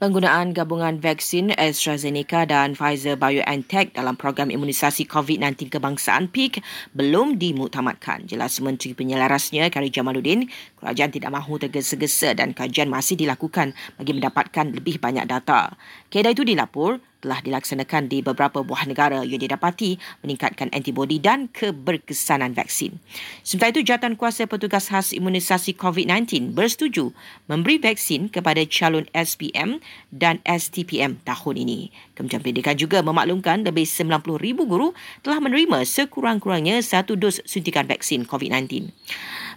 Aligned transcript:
Penggunaan 0.00 0.56
gabungan 0.56 0.96
vaksin 0.96 1.52
AstraZeneca 1.60 2.48
dan 2.48 2.72
Pfizer 2.72 3.20
BioNTech 3.20 3.92
dalam 3.92 4.16
program 4.16 4.48
imunisasi 4.48 5.04
COVID-19 5.04 5.68
kebangsaan 5.68 6.32
PEAK 6.32 6.64
belum 6.96 7.36
dimuktamadkan. 7.36 8.24
Jelas 8.24 8.56
Menteri 8.64 8.96
Penyelarasnya 8.96 9.68
Kari 9.68 9.92
Jamaluddin, 9.92 10.48
kerajaan 10.80 11.12
tidak 11.12 11.36
mahu 11.36 11.60
tergesa-gesa 11.60 12.32
dan 12.32 12.56
kajian 12.56 12.88
masih 12.88 13.12
dilakukan 13.12 13.76
bagi 14.00 14.16
mendapatkan 14.16 14.72
lebih 14.72 14.96
banyak 15.04 15.28
data. 15.28 15.76
Keadaan 16.08 16.32
itu 16.32 16.48
dilapor 16.48 17.04
telah 17.20 17.38
dilaksanakan 17.44 18.08
di 18.08 18.24
beberapa 18.24 18.64
buah 18.64 18.88
negara 18.88 19.22
yang 19.22 19.40
didapati 19.40 20.00
meningkatkan 20.24 20.72
antibodi 20.72 21.20
dan 21.20 21.46
keberkesanan 21.52 22.56
vaksin. 22.56 22.96
Sementara 23.44 23.76
itu, 23.76 23.84
Jawatan 23.84 24.16
Kuasa 24.16 24.48
Petugas 24.48 24.88
Khas 24.88 25.12
Imunisasi 25.12 25.76
COVID-19 25.76 26.56
bersetuju 26.56 27.12
memberi 27.46 27.78
vaksin 27.78 28.32
kepada 28.32 28.64
calon 28.66 29.06
SPM 29.12 29.78
dan 30.10 30.40
STPM 30.48 31.20
tahun 31.22 31.54
ini. 31.60 31.92
Kementerian 32.16 32.42
Pendidikan 32.42 32.76
juga 32.76 33.04
memaklumkan 33.04 33.62
lebih 33.62 33.84
90,000 33.84 34.64
guru 34.64 34.96
telah 35.20 35.38
menerima 35.40 35.84
sekurang-kurangnya 35.84 36.80
satu 36.80 37.14
dos 37.16 37.44
suntikan 37.44 37.84
vaksin 37.84 38.24
COVID-19. 38.24 38.90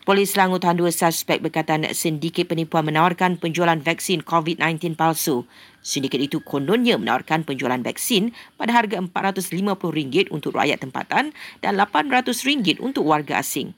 Polis 0.04 0.36
Selangor 0.36 0.60
tahan 0.60 0.76
dua 0.76 0.92
suspek 0.92 1.40
berkaitan 1.40 1.88
sindiket 1.96 2.52
penipuan 2.52 2.84
menawarkan 2.84 3.40
penjualan 3.40 3.80
vaksin 3.80 4.20
COVID-19 4.20 5.00
palsu. 5.00 5.48
Sindiket 5.80 6.28
itu 6.28 6.44
kononnya 6.44 7.00
menawarkan 7.00 7.48
penjualan 7.48 7.80
vaksin 7.80 8.36
pada 8.60 8.76
harga 8.76 9.00
RM450 9.00 10.28
untuk 10.28 10.60
rakyat 10.60 10.84
tempatan 10.84 11.32
dan 11.64 11.80
RM800 11.80 12.84
untuk 12.84 13.08
warga 13.08 13.40
asing. 13.40 13.72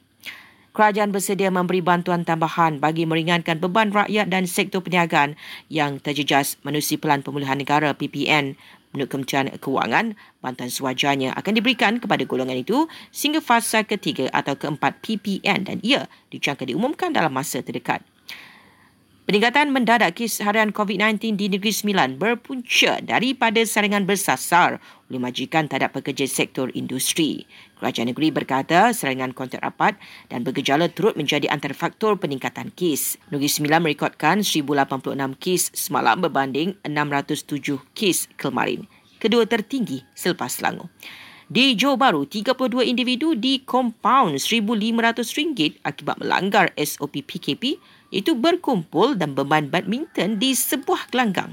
Kerajaan 0.76 1.16
bersedia 1.16 1.48
memberi 1.48 1.80
bantuan 1.80 2.28
tambahan 2.28 2.84
bagi 2.84 3.08
meringankan 3.08 3.64
beban 3.64 3.96
rakyat 3.96 4.28
dan 4.28 4.44
sektor 4.44 4.84
perniagaan 4.84 5.40
yang 5.72 6.04
terjejas 6.04 6.60
menerusi 6.68 7.00
Pelan 7.00 7.24
Pemulihan 7.24 7.56
Negara 7.56 7.96
PPN 7.96 8.60
Menurut 8.96 9.12
Kementerian 9.12 9.52
Kewangan, 9.60 10.16
bantuan 10.40 10.72
sewajarnya 10.72 11.36
akan 11.36 11.54
diberikan 11.60 11.99
kepada 11.99 12.24
golongan 12.24 12.60
itu 12.60 12.88
sehingga 13.12 13.44
fasa 13.44 13.84
ketiga 13.84 14.32
atau 14.32 14.55
keempat 14.55 15.04
PPN 15.04 15.68
dan 15.68 15.77
ia 15.80 16.12
dijangka 16.32 16.64
diumumkan 16.64 17.12
dalam 17.12 17.32
masa 17.32 17.60
terdekat. 17.60 18.04
Peningkatan 19.26 19.73
mendadak 19.73 20.21
kes 20.21 20.37
harian 20.45 20.70
COVID-19 20.70 21.34
di 21.34 21.49
Negeri 21.49 21.73
Sembilan 21.73 22.21
berpunca 22.21 23.01
daripada 23.01 23.57
saringan 23.65 24.05
bersasar 24.05 24.77
oleh 25.09 25.18
majikan 25.18 25.65
terhadap 25.65 25.98
pekerja 25.98 26.29
sektor 26.29 26.70
industri. 26.77 27.49
Kerajaan 27.81 28.13
negeri 28.13 28.29
berkata 28.29 28.93
saringan 28.93 29.34
kontak 29.34 29.65
rapat 29.65 29.98
dan 30.29 30.46
bergejala 30.46 30.93
turut 30.93 31.18
menjadi 31.18 31.49
antara 31.49 31.73
faktor 31.73 32.21
peningkatan 32.21 32.70
kes. 32.77 33.18
Negeri 33.34 33.49
Sembilan 33.49 33.90
merekodkan 33.90 34.46
1,086 34.46 35.18
kes 35.41 35.73
semalam 35.73 36.21
berbanding 36.21 36.77
607 36.85 37.81
kes 37.98 38.29
kemarin. 38.37 38.85
Kedua 39.18 39.49
tertinggi 39.49 40.05
selepas 40.13 40.53
Selangor. 40.53 40.93
Di 41.46 41.77
Johor 41.77 42.01
Bahru, 42.01 42.26
32 42.26 42.90
individu 42.90 43.38
di 43.38 43.62
kompaun 43.62 44.34
RM1,500 44.34 45.77
akibat 45.85 46.18
melanggar 46.18 46.74
SOP 46.74 47.21
PKP 47.21 47.77
iaitu 48.10 48.34
berkumpul 48.34 49.13
dan 49.13 49.37
bermain 49.37 49.70
badminton 49.70 50.41
di 50.41 50.57
sebuah 50.57 51.05
gelanggang. 51.13 51.43